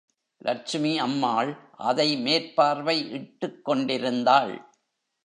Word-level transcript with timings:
லட்சுமி 0.37 0.99
அம்மாள் 0.99 1.57
அதை 1.77 2.17
மேற்பார்வை 2.17 2.97
இட்டுக்கொண்டிருந்தாள். 3.11 4.61